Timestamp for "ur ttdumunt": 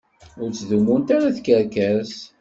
0.41-1.07